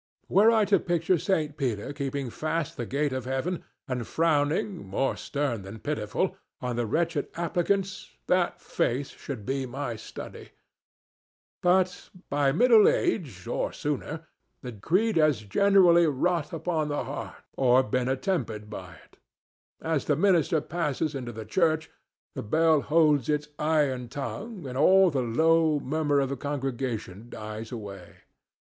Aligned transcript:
Were 0.27 0.49
I 0.49 0.65
to 0.65 0.79
picture 0.79 1.19
Saint 1.19 1.57
Peter 1.57 1.93
keeping 1.93 2.31
fast 2.31 2.75
the 2.75 2.87
gate 2.87 3.13
of 3.13 3.25
Heaven 3.25 3.63
and 3.87 4.07
frowning, 4.07 4.77
more 4.83 5.15
stern 5.15 5.61
than 5.61 5.77
pitiful, 5.77 6.35
on 6.59 6.75
the 6.75 6.87
wretched 6.87 7.27
applicants, 7.35 8.09
that 8.25 8.59
face 8.59 9.09
should 9.11 9.45
be 9.45 9.67
my 9.67 9.95
study. 9.95 10.53
By 11.61 12.51
middle 12.51 12.87
age, 12.89 13.45
or 13.45 13.71
sooner, 13.71 14.25
the 14.63 14.71
creed 14.71 15.17
has 15.17 15.41
generally 15.41 16.07
wrought 16.07 16.51
upon 16.51 16.87
the 16.87 17.03
heart 17.03 17.35
or 17.55 17.83
been 17.83 18.07
attempered 18.09 18.71
by 18.71 18.95
it. 19.05 19.17
As 19.83 20.05
the 20.05 20.15
minister 20.15 20.61
passes 20.61 21.13
into 21.13 21.31
the 21.31 21.45
church 21.45 21.91
the 22.33 22.41
bell 22.41 22.81
holds 22.81 23.29
its 23.29 23.49
iron 23.59 24.07
tongue 24.09 24.65
and 24.65 24.79
all 24.79 25.11
the 25.11 25.21
low 25.21 25.79
murmur 25.79 26.19
of 26.19 26.29
the 26.29 26.37
congregation 26.37 27.29
dies 27.29 27.71
away. 27.71 28.21